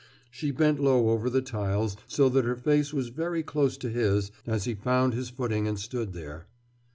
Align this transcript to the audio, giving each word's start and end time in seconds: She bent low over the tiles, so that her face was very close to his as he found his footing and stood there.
She 0.31 0.49
bent 0.49 0.79
low 0.79 1.09
over 1.09 1.29
the 1.29 1.43
tiles, 1.43 1.95
so 2.07 2.27
that 2.29 2.43
her 2.43 2.55
face 2.55 2.91
was 2.91 3.09
very 3.09 3.43
close 3.43 3.77
to 3.77 3.89
his 3.91 4.31
as 4.47 4.63
he 4.63 4.73
found 4.73 5.13
his 5.13 5.29
footing 5.29 5.67
and 5.67 5.79
stood 5.79 6.13
there. 6.13 6.47